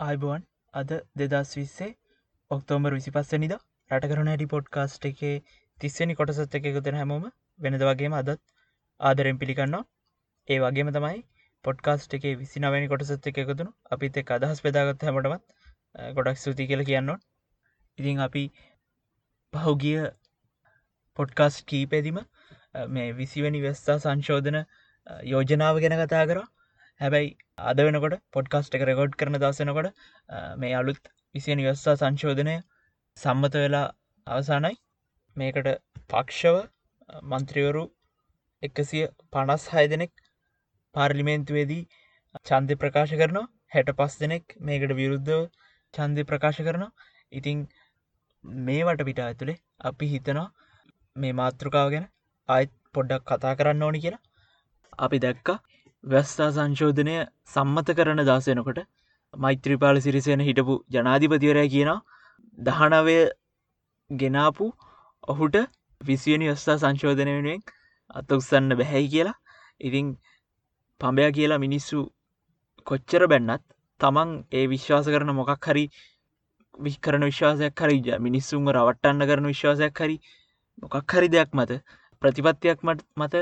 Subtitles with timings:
[0.00, 1.88] ආයිබුවන් අද දෙදස් විස්සේ
[2.50, 3.52] ඔක්තෝම්බර් විසි පස්සනිද
[3.90, 5.32] රටකරන හැටි පොඩ්කාස්ට් එකේ
[5.78, 7.26] තිස්සනි කොටසත් එක එකතන හැමෝම
[7.58, 8.30] වෙනද වගේම අදත්
[9.00, 9.82] ආදරෙන් පිළිකන්නවා
[10.48, 11.20] ඒ වගේම තමයි
[11.64, 15.44] පොඩ්කාස්ට් එකේ විසිනවැනි කොටසත් එක එකතුුණු අපිත් එක් අදහස් පෙදාගත් හැමටමත්
[16.14, 17.18] ගොඩක් ස්තුති කියල කියන්නවා
[17.98, 18.44] ඉතින් අපි
[19.52, 20.00] පහුගිය
[21.16, 22.22] පොඩ්කාස්ට් කීපෙදිම
[22.90, 24.58] මේ විසිවැනි වෙස්සා සංශෝධන
[25.26, 26.40] යෝජනාව ගැන කතා කර.
[27.00, 27.30] හැබැයි
[27.64, 29.88] අද වෙනකොට පොඩ්කාස්ට් එක රෙකෝඩ් කරන දසනකොට
[30.56, 31.02] මේ අලුත්
[31.34, 32.56] විසියනි වස්සා සංශෝධනය
[33.16, 33.86] සම්මත වෙලා
[34.26, 34.74] අවසානයි
[35.36, 35.70] මේකට
[36.10, 36.56] පක්ෂව
[37.30, 37.84] මන්ත්‍රිවරු
[38.62, 40.12] එකසිය පනස් හය දෙනෙක්
[40.94, 41.82] පාර්ලිමේන්තුවේදී
[42.44, 43.46] චන්දය ප්‍රකාශ කරනවා.
[43.68, 45.40] හැට පස් දෙනෙක් මේකට විරුද්ධව
[45.94, 46.90] චන්දය ප්‍රකාශ කරනවා.
[47.32, 47.58] ඉතිං
[48.66, 50.48] මේවට පිට ඇතුළේ අපි හිතනවා
[51.16, 52.06] මේ මාතෘකාව ගැන
[52.48, 54.22] ආයත් පොඩ්ඩක් කතා කරන්න ඕනි කියලා.
[54.98, 55.48] අපි දැක්ක
[56.04, 58.80] වැස්ථා සංශෝධනය සම්මත කරන දාසයනකොට
[59.34, 61.90] මෛත්‍රීපාල සිරිසයන හිටපු ජනාධිපතිවරය කියන
[62.58, 63.18] දහනවය
[64.10, 64.66] ගෙනාපු
[65.28, 65.56] ඔහුට
[66.00, 67.62] විසියනි වස්ථා සංශෝධනය වෙනුවෙන්
[68.10, 69.36] අත උත්සන්න බැහැයි කියලා.
[69.80, 70.06] ඉතිං
[71.00, 71.98] පඹය කියලා මිනිස්සු
[72.86, 73.64] කොච්චර බැන්නත්
[74.00, 75.84] තමන් ඒ විශ්වාස කරන මොකක් හරි
[76.78, 80.16] විස්කරන විශ්වාසයක් හරි මිනිස්සුන්ම රවට්ටන්න කරන විශ්වාසයක් හරි
[80.82, 81.80] මොකක් හරි දෙයක් මත
[82.22, 82.78] ප්‍රතිපත්තියක්
[83.16, 83.34] මත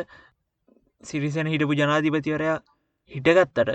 [1.03, 2.57] සිරිසැන හිටපු ජනාධිපතිවරයා
[3.13, 3.71] හිටගත්තට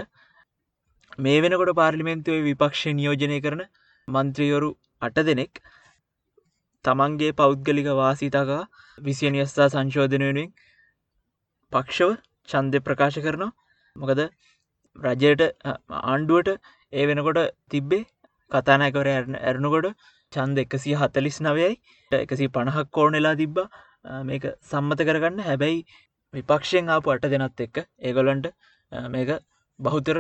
[1.20, 3.64] මේ වෙනකොට පාර්ලිමෙන්තුවේ විපක්ෂ නියෝජනය කරන
[4.08, 4.70] මන්ත්‍රියවරු
[5.02, 5.62] අට දෙනෙක්
[6.86, 8.62] තමන්ගේ පෞද්ගලික වාසිතාකා
[8.98, 10.50] විසියනිස්ථා සංශෝධනයනුවෙන්
[11.72, 12.12] පක්ෂව
[12.50, 13.52] චන්දය ප්‍රකාශ කරනවා.
[13.96, 14.22] මොකද
[14.98, 15.44] රජයට
[16.04, 16.50] ආණ්ඩුවට
[16.94, 17.40] ඒ වෙනකොට
[17.72, 18.04] තිබ්බේ
[18.52, 19.88] කතානෑකවර ඇරණකොට
[20.34, 21.72] චන්ද එකසිය හතලිස් නවයයි
[22.12, 23.68] එකසි පණහක් කෝනෙලා තිබ්බා.
[24.24, 25.40] මේක සම්මත කරගන්න.
[25.42, 25.80] හැබැයි
[26.34, 28.48] විපක්ෂයෙන් ආපු අට දෙනත් එක්ක ඒගොලන්ට
[29.10, 29.32] මේක
[29.80, 30.18] බහුතර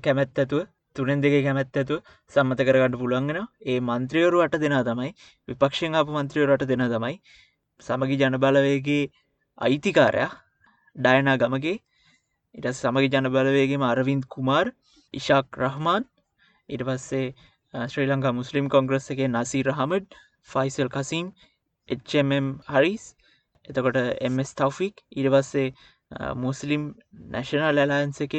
[0.00, 0.66] කැමැත් ඇතුව
[0.96, 1.98] තුනෙන් දෙක කැමැත් ඇතුව
[2.32, 5.10] සම්මත කරගන්න පුළුවන්ගෙන ඒ මන්ත්‍රියවරු අට දෙනා තමයි
[5.48, 7.16] විපක්ෂයෙන් ආපු මන්ත්‍රියවරට දෙන තමයි
[7.82, 9.02] සමගි ජනබලවයගේ
[9.58, 10.30] අයිතිකාරයා
[10.96, 11.76] ඩයනා ගමගේ
[12.54, 14.72] ඉට සමගි ජනබලවේගේම අරවින්ත් කුමාර්
[15.14, 16.08] ඉශාක් රහමාන්
[16.68, 17.26] ඉට පස්සේ
[17.74, 20.18] ශ්‍රී ලංකා මුස්ලිම් කොංග්‍රස් එකේ නසී රහමඩ්
[20.48, 21.26] ෆයිසල් කසීම්
[22.32, 23.04] එම් හරිස්
[23.68, 25.68] එතකොට එස් තවෆික් ඉට පස්සේ
[26.36, 26.84] මුස්ලිම්
[27.30, 28.36] නැශනල් ඇලන්ස එක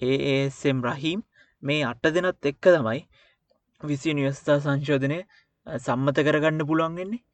[0.00, 1.24] ඒම් රහීම්
[1.62, 3.00] මේ අට දෙනත් එක්ක තමයි
[3.80, 5.20] විසි නිවස්ථා සංශෝධනය
[5.66, 7.24] සම්මත කරගන්න පුළුවන්ගෙන්නේ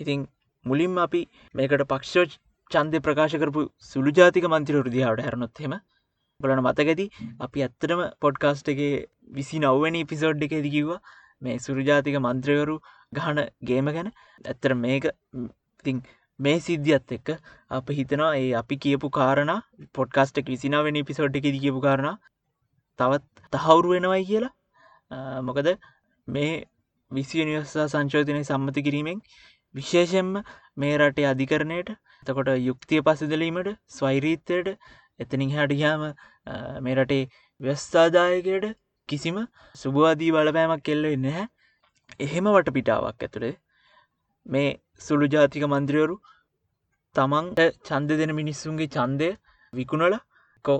[0.00, 0.26] ඉතිං
[0.64, 1.22] මුලින්ම අපි
[1.54, 2.26] මේකට පක්ෂෝ
[2.70, 5.76] චන්දය ප්‍රකාශ කරපු සුළු ජාතික මන්ත්‍ර රුදිහාවට හැරනොත්හෙම
[6.40, 7.06] බලන මතකැති
[7.40, 8.80] අපි ඇත්තටම පොඩ්කාස්ට් එක
[9.30, 11.00] විසි නව්වැනි පිසෝඩ් එක දිකිව්වා
[11.42, 12.76] මේ සුරජාතික මන්ත්‍රයවරු
[13.12, 14.08] ගහන ගේම ගැන.
[14.44, 15.04] ඇත්තර මේක
[15.84, 16.02] තිං
[16.38, 17.28] මේ සිද්ධියත් එක්ක
[17.70, 19.52] අප හිතනවා ඒ අපි කියපු කාරණ
[19.94, 22.18] පොඩ්කාස්ටක් විසිනාවෙන පිසෝට් එක කියපු කාරණ
[22.98, 24.52] තවත් තහවුරු වෙනවයි කියලා.
[25.42, 25.68] මොකද
[26.28, 26.52] මේ
[27.10, 29.20] විසිනිවස්සා සංශෝධනය සම්මති කිරීමෙන්
[29.74, 30.32] විශේෂෙන්ම
[30.76, 31.90] මේ රටේ අධිකරණයට
[32.26, 34.72] තකොට යුක්තිය පසදලීමට ස්වෛරීත්තයට
[35.20, 36.02] එතනින් හැටියාම
[36.80, 37.22] මේ රටේ
[37.60, 38.66] ව්‍යස්ථාදායකයට
[39.08, 39.38] කිසිම
[39.74, 41.46] සුභවාදී බලපෑමක් කෙල්ල වෙන්න හැ
[42.20, 43.54] එහෙම වට පිටාවක් ඇතුළේ
[44.46, 44.68] මේ
[45.00, 46.16] සුළු ජාතික මන්ද්‍රවරු
[47.16, 49.28] තමන්ට චන්ද දෙන මිනිස්සුන්ගේ චන්දය
[49.72, 50.16] විකුණල
[50.64, 50.78] කෝ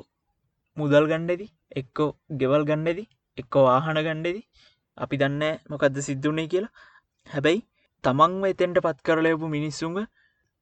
[0.77, 1.47] මුදල් ගණ්ඩෙදි
[1.81, 2.10] එක්කෝ
[2.41, 3.04] ගෙවල් ගණ්ඩෙදි
[3.38, 4.43] එක්කෝ වාහන ගණ්ඩෙදි
[4.99, 6.72] අපි දන්න මොකක්ද සිද්ධුනේ කියලා.
[7.27, 7.60] හැබැයි
[8.04, 9.98] තමන්ව එතෙන්ට පත් කරලයපු මිනිස්සුන්ග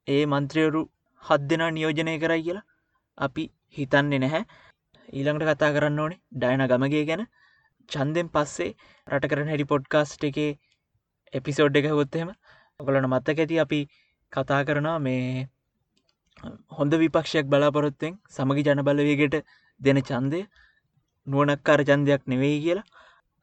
[0.06, 0.82] ඒ මන්ත්‍රයවරු
[1.24, 2.66] හත් දෙනා නියෝජනය කරයි කියලා
[3.18, 3.44] අපි
[3.76, 4.44] හිතන්නේ නැහැ.
[5.08, 7.24] ඊළඟට කතා කරන්න ඕනේ ඩයන ගමගේ ගැන.
[7.88, 8.70] චන්දෙන් පස්සේ
[9.06, 10.50] රට කරන හැඩි පොඩ්කාස්ට් එකේ
[11.32, 12.30] එපිසෝඩ් එක ගොත්තහෙම
[12.80, 13.80] ඔගලන මත්තක ඇති අපි
[14.32, 15.48] කතා කරනවා මේ
[16.76, 19.36] හොඳ විපක්ෂයක් බලාපොරොත්තෙන් සමගි ජනබලවේගට
[19.80, 20.40] දෙන චන්දය
[21.26, 22.86] නුවනක්කාර චන්දයක් නෙවෙයි කියලා.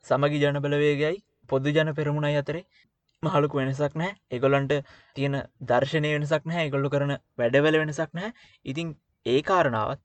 [0.05, 1.17] සමගි ජනබලවේගයි
[1.49, 2.63] පොදු ජන පෙරමුණයි අතරේ
[3.23, 4.73] මහලුක වෙනසක් නෑ එගොලන්ට
[5.15, 5.37] තියෙන
[5.69, 8.33] දර්ශනය වෙනසක් නෑ ගොල්ලු කරන වැඩවල වෙනසක් නෑ
[8.65, 8.89] ඉතින්
[9.25, 10.03] ඒ කාරණාවත්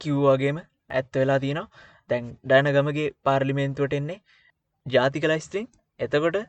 [0.00, 0.58] කිව්වාගේම
[0.90, 1.70] ඇත්ත වෙලා තියෙනවා.
[2.10, 4.22] දැන් ඩයනගමගේ පාර්ලිමේන්තුවට එන්නේ
[4.86, 5.66] ජාතිකලයිස්ත්‍රිං
[6.00, 6.42] එතකොට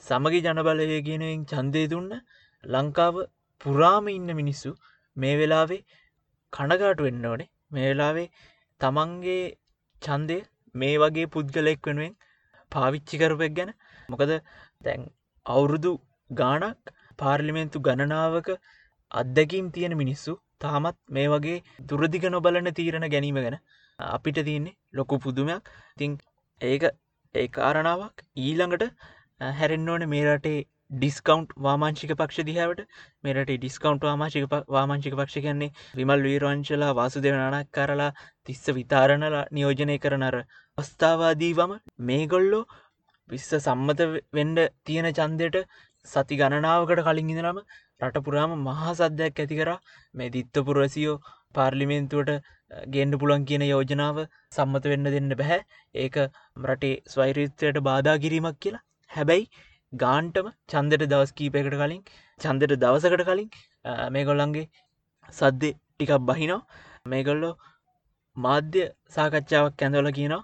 [0.00, 2.10] සමගි ජනබලයගෙනෙන් චන්දය දුන්න
[2.64, 3.16] ලංකාව
[3.60, 4.70] පුරාම ඉන්න මිනිස්සු
[5.16, 5.82] මේ වෙලාවේ
[6.52, 7.48] කණගාට වෙන්න ඕනේ.
[7.72, 8.28] මේ වෙලාවේ
[8.80, 9.44] තමන්ගේ
[10.02, 10.38] චන්දය
[10.74, 12.14] මේ වගේ පුද්ගලෙක් වෙනුවෙන්
[12.72, 13.70] පාවිච්චි කරපෙක් ගැන.
[14.08, 14.32] මොකද
[14.80, 15.06] දැන්
[15.46, 15.92] අවුරුදු
[16.30, 18.50] ගානක් පාර්ලිමෙන්තු ගණනාවක
[19.12, 23.58] අත්දැකීම් තියෙන මිනිස්සු තාමත් මේ වගේ දුරදිග නොබලන තීරණ ගැනීම ගැන
[23.98, 25.64] අපිට තියන්නේ ලොකු පුදුමයක්.
[25.98, 26.20] තිං
[26.60, 26.84] ඒක
[27.34, 28.84] ඒ කාරණාවක් ඊළඟට
[29.58, 30.58] හැරෙන් ඕන මේ රටේ
[30.94, 32.80] ඩිස්කවන්් වාමාංචික පක්ෂ දිහාවට.
[33.24, 38.10] මෙරට ඩිස්කවන්් වාමාශික වාමාංචික පක්ෂ කියන්නේ විමල් වීරංචලා වාසුදව නනක් කරලා
[38.46, 40.36] තිස්ස විතාරණලා නියෝජනය කරනර
[40.78, 41.72] අවස්ථාවාදීවම
[42.10, 42.64] මේගොල්ලෝ
[43.30, 45.58] විශ්ස සම්මත වෙන්ඩ තියෙන චන්දයට
[46.06, 47.62] සති ගණනාවකට කලින් ඉඳනම
[48.00, 49.70] රටපුරාම මහා සද්‍යයක් ඇති කර.
[50.14, 51.18] මේ දිත්ත පුරසියෝ
[51.54, 52.32] පාර්ලිමේන්තුවට
[52.94, 55.60] ගෙන්ඩ පුළන් කියන යෝජනාව සම්මත වෙන්න දෙන්න බැහැ.
[55.96, 56.16] ඒක
[56.66, 59.44] රටේ ස්වෛරීත්වයට බාධා කිරීමක් කියලා හැබැයි
[59.92, 62.00] ගාන්ටම චන්දට දවස් කීපයකට කලින්
[62.40, 63.50] චන්දට දවසකට කලින්
[64.10, 64.66] මේ ගොල්ලන්ගේ
[65.32, 66.60] සද්දෙ ටිකක් බහිනෝ
[67.06, 67.54] මේගොල්ලෝ
[68.36, 68.82] මාධ්‍ය
[69.14, 70.42] සාකච්ඡාවක් ඇඳවල කියනවා.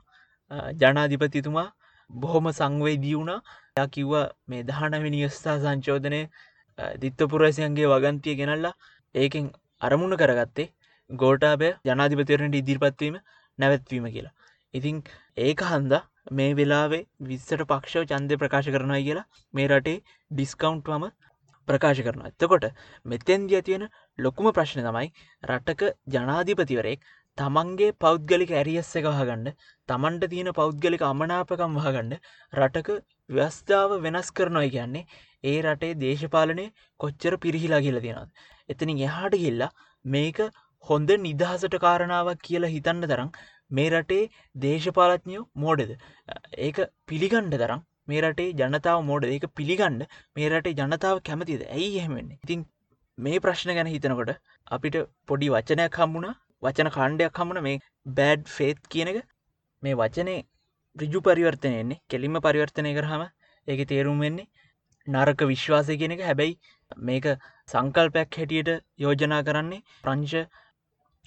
[0.81, 1.69] ජනාධිපතිතුමා
[2.11, 3.41] බොහොම සංවේදී වුණා.
[3.77, 6.21] යා කිව්වා මේ දහනවෙනි ස්ථා සංචෝධනය
[7.03, 8.75] දිත්තපුරසියන්ගේ වගන්තිය ගෙනල්ලා
[9.15, 9.47] ඒකෙන්
[9.81, 10.69] අරමුණ කරගත්තේ
[11.11, 13.17] ගෝටාබය ජනාධිපතිවරණට ඉදිරිපත්වීම
[13.59, 14.35] නැවැත්වීම කියලා.
[14.75, 14.97] ඉතිං
[15.39, 15.93] ඒක හන්ද
[16.31, 19.97] මේ වෙලාවේ විස්සට පක්ෂව චන්දය ප්‍රකාශ කරනයි කියලා මේ රටේ
[20.31, 21.07] ඩිස්කවුන්ට්වම
[21.69, 22.67] ප්‍රකාශ කරන එතකොට
[23.07, 23.87] මෙතැන්දි ඇතියෙන
[24.19, 25.09] ලොකුම ප්‍රශ්න තමයි
[25.43, 27.09] රටක ජනාධිපතිවරයෙක්
[27.39, 29.49] තමන්ගේ පෞද්ගලික ඇරියස් එක වහගන්න
[29.89, 32.15] තමන්ට තියෙන පෞද්ගලික අමනාපකම් වහගන්න
[32.53, 32.89] රටක
[33.31, 35.05] ව්‍යස්ථාව වෙනස් කරනොයි කියන්නේ
[35.45, 36.65] ඒ රටේ දේශපාලනය
[37.01, 38.31] කොච්චර පිරිහිලා කියල තියෙනත්.
[38.69, 39.71] එතනින් එහාට ගිල්ලා
[40.05, 40.41] මේක
[40.87, 43.31] හොඳ නිදහසට කාරණාවක් කියලා හිතන්න තරම්
[43.71, 44.25] මේ රටේ
[44.57, 45.93] දේශපාලත්ඥයෝ මෝඩද?
[46.59, 50.05] ඒක පිළිගණ්ඩ තරම් මේ රටේ ජනතාව මෝඩ ඒක පිළිගණ්ඩ
[50.37, 51.63] මේ රටේ ජනතාව කැමතිද?
[51.69, 52.67] ඇයි එහෙමෙන්නේ ඉතින්
[53.19, 54.31] මේ ප්‍රශ්න ගැන හිතනකොට
[54.71, 54.97] අපිට
[55.29, 56.37] පොඩි වචනයක් හම්බුණා.
[56.63, 57.81] වචන කාණ්ඩයක් හමුණ මේ
[58.17, 59.19] බෑඩ් ෆේත් කියන එක.
[59.83, 60.37] මේ වචනය
[60.97, 63.23] රිජු පරිවර්තනයන්නේ කෙලින්ම පරිවර්තනය කරහම
[63.69, 64.49] ඒක තේරුම් වෙන්නේ
[65.07, 66.23] නරක විශ්වාසය කියන එක.
[66.23, 66.59] හැබැයි
[67.09, 67.27] මේක
[67.69, 70.37] සංකල්පයක් හැටියට යෝජනා කරන්නේ ප්‍රංශ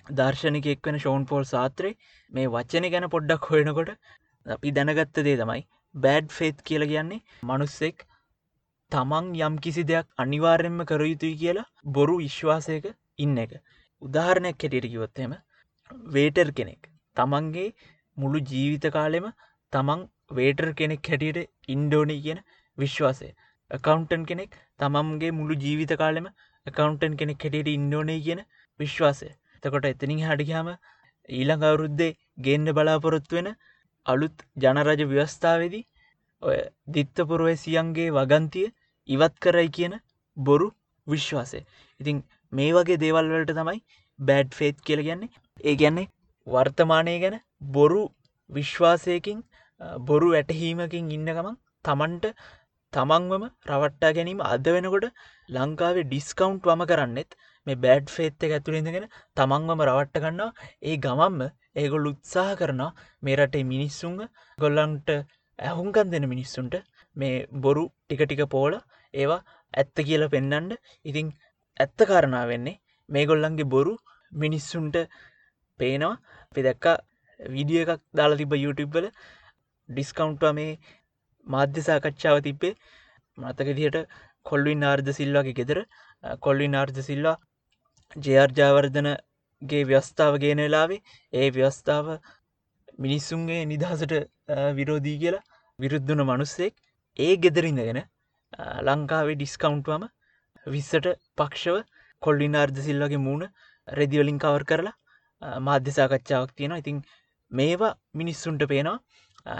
[0.07, 1.91] දර්ශනක එක්වන ෂෝන් පෝල් සාත්‍රය
[2.31, 3.91] මේ වචන ගැන පොඩ්ඩක් හොයනකොට
[4.45, 8.05] අපි දැනගත්ත දේ තමයි බෑඩ් ෆේත් කියල කියන්නේ මනුස්සෙක්
[8.91, 12.87] තමන් යම් කිසි දෙයක් අනිවාර්යෙන්ම කර යුතුයි කියලා බොරු විශ්වාසයක
[13.19, 13.51] ඉන්න එක.
[14.01, 15.35] උදාහරණයක් කෙටියට කිවොත්තෙම
[16.09, 16.81] වේටර් කෙනෙක්.
[17.17, 17.69] තමන්ගේ
[18.17, 19.27] මුළු ජීවිත කාලෙම
[19.73, 20.01] තමන්
[20.31, 21.39] වේටර් කෙනෙක් හැටියට
[21.69, 22.41] ඉන්ඩෝනී කියන
[22.77, 23.29] විශ්වාසය.
[23.71, 26.27] එකකවන්ටන් කෙනෙක් තමන්ගේ මුළු ජීවිත කාලෙම
[26.65, 28.43] එකකවන්ටන් කෙනෙක් හැටියට ඉන්ඩෝනී කියන
[28.79, 29.29] විශ්වාසය.
[29.63, 30.69] තකොට එතනින් හඩිහාම
[31.29, 33.49] ඊළඟ අවුරුද්දේ ගේන්න බලාපොරොත්තු වෙන
[34.05, 35.83] අලුත් ජනරජ ව්‍යවස්ථාවේදී
[36.41, 36.57] ඔය
[36.89, 38.67] දිත්තපුරුවසියන්ගේ වගන්තිය
[39.09, 39.93] ඉවත් කරයි කියන
[40.37, 40.67] බොරු
[41.07, 41.59] විශ්වාසය.
[41.99, 42.23] ඉතිං
[42.53, 43.79] මේ වගේ දේවල්වලට තමයි
[44.19, 45.31] බෑඩ් ෆේත් කියල ගැන්නේ
[45.61, 46.09] ඒ ගැන්නේ
[46.47, 47.37] වර්තමානය ගැන
[47.71, 48.01] බොරු
[48.49, 49.39] විශ්වාසයකින්
[50.01, 51.55] බොරු වැටහීමකින් ඉන්නගමන්
[51.85, 52.25] තමන්ට
[52.93, 55.07] තමන්වම රවට්ටා ගැනීම අද වෙනකොට
[55.49, 57.37] ලංකාවේ ඩිස්කවුන්ට් වම කරන්නෙත්
[57.67, 60.51] මේ බෑඩ් ෆේත්ත ඇතුළෙඳගෙන තමන්වම රවට්ට ගන්නවා.
[60.81, 61.41] ඒ ගමම්ම
[61.75, 62.91] ඒගොල් උත්සාහ කරනවා
[63.23, 64.19] මේ රටේ මිනිස්සුන්ග
[64.57, 65.09] ගොල්ලන්ට
[65.59, 66.75] ඇහුන්කන් දෙන මිනිස්සුන්ට
[67.15, 68.73] මේ බොරු ටික ටික පෝල
[69.13, 69.41] ඒවා
[69.73, 71.27] ඇත්ත කියල පෙන්නන්ඩ ඉතිං
[71.77, 72.79] ඇත්ත කාරණා වෙන්නේ
[73.09, 73.93] මේ ගොල්ලන්ගේ බොරු
[74.33, 74.97] මිනිස්සුන්ට
[75.79, 76.15] පේනවා.
[76.55, 76.85] පෙදැක්ක
[77.39, 79.07] විඩිය එකක් දාලා තිබ YouTubeබල
[79.89, 80.79] ඩිස්කවුන්ට්ව මේ
[81.47, 82.73] මාධ්‍යසාකච්ඡාව තිබ්බේ.
[83.37, 83.97] මතකදියට
[84.45, 85.79] කොල්වින් ආර්ධ සිල්වාගේ ගෙදර.
[86.39, 87.37] කොල්වින් ආර්ධ සිල්ලා
[88.15, 91.01] ජයාර්ජාවර්ධනගේ ව්‍යස්ථාව ගේන වෙලාවේ
[91.33, 92.07] ඒ ව්‍යස්ථාව
[92.99, 94.13] මිනිස්සුන්ගේ නිදහසට
[94.75, 95.43] විරෝධී කියලා
[95.79, 96.73] විරුද්ධන මනුස්සෙක්
[97.19, 98.01] ඒ ගෙදරින්දගෙන
[98.83, 100.03] ලංකාවේ ඩිස්කවුන්ට්වම
[100.67, 101.77] විස්සට පක්ෂව
[102.21, 103.51] කොල්ලින් අර්ධ සිල්ලගේ මූුණ
[103.87, 106.97] රෙදිවලින් කවර් කරලා මාධ්‍යසාකච්ඡාවක් තියෙන ඉතින්
[107.51, 108.99] මේවා මිනිස්සුන්ට පේනවා.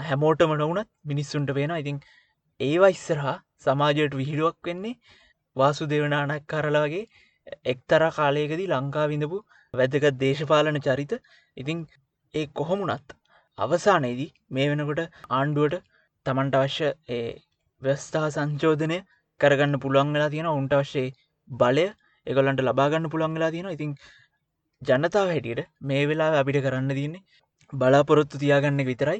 [0.03, 1.97] හැමෝටම නොවනත් මිනිස්සුන්ට පේන ඉතින්
[2.59, 4.99] ඒවා ඉස්සරහා සමාජයට විහිඩුවක් වෙන්නේ
[5.55, 7.05] වාසු දෙවනානක් කරලාගේ
[7.65, 9.38] එක්තර කාලයකදී ලංකා විඳපු
[9.74, 11.13] වැදගත් දේශපාලන චරිත.
[11.57, 11.79] ඉතිං
[12.33, 13.15] ඒ කොහොමුණත්
[13.57, 15.83] අවසානයේදී මේ වෙනකොට ආණ්ඩුවට
[16.25, 17.25] තමන්ට අවශ්‍ය ඒ
[17.81, 18.98] ව්‍යස්ථා සංචෝධනය
[19.41, 21.07] කරගන්න පුළුවන් වෙලා තියෙන උන්ට වශ්සේ
[21.50, 21.86] බලය
[22.27, 23.93] එකොලන්ට ලබාගන්න පුළුවන් වෙලා තියෙන ඉතින්
[24.81, 27.25] ජනතාව හැටියට මේ වෙලා අපිට කරන්න තියන්නේ
[27.74, 29.19] බලාපොරොත්තු තියාගන්න විතරයි.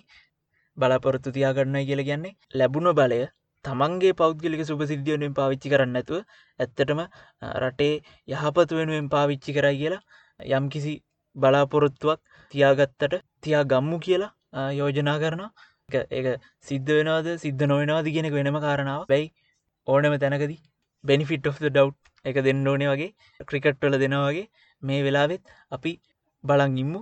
[0.78, 3.22] බලාපොරොත්තු තියාගන්න කියල කියන්නේ ලැබුණ බලය
[3.66, 6.20] තමන්ගේ පෞද්ගලික සුපසිද්ධියනුවෙන් පාවිච්චි කරන්න ඇතුව
[6.60, 7.02] ඇත්තටම
[7.62, 7.94] රටේ
[8.34, 10.94] යහපතු වෙනුවෙන් පාවිච්චි කරයි කියලා යම් කිසි
[11.36, 12.20] බලාපොරොත්තුවක්
[12.54, 15.44] තියාගත්තට තියා ගම්මු කියලා යෝජනා කරන
[16.12, 16.36] ඒ
[16.68, 19.32] සිද්ධ වෙනවාද සිද්ධ නොවෙනවාද කියෙනෙක වෙනම කාරණාව බැයි
[19.88, 20.60] ඕනම තැනකදී
[21.04, 21.90] බෙනිෆිට් of ඩව්
[22.26, 23.12] එක දෙන්න ඕනේ වගේ
[23.46, 24.48] ක්‍රිකට්වල දෙනවාගේ
[24.84, 25.94] මේ වෙලාවෙත් අපි
[26.44, 27.02] බලං ඉම්මු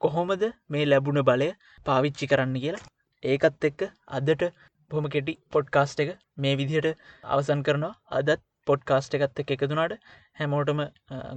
[0.00, 1.48] කොහොමද මේ ලැබුණ බලය
[1.86, 2.84] පාවිච්චි කරන්න කියලා.
[3.22, 4.42] ඒකත් එක්ක අදට
[4.90, 6.10] බොම කෙටි පොඩ්කාස්ට් එක.
[6.36, 6.88] මේ විදිහට
[7.26, 7.94] අවසන් කරනවා.
[8.10, 9.94] අදත් පොඩ්කාස්ට් එකත් එක් එකතුනාට
[10.38, 10.82] හැමෝටම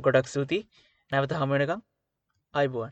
[0.06, 0.60] ගොඩක් සූති
[1.12, 1.82] නැවත හමනකම්
[2.54, 2.92] අයිබුවන්.